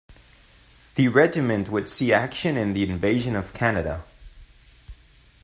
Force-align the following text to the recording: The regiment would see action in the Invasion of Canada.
The 0.95 1.09
regiment 1.09 1.69
would 1.69 1.87
see 1.87 2.11
action 2.11 2.57
in 2.57 2.73
the 2.73 2.81
Invasion 2.89 3.35
of 3.35 3.53
Canada. 3.53 4.03